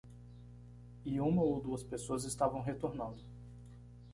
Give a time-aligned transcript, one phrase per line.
[1.05, 3.23] E uma ou duas pessoas estavam retornando.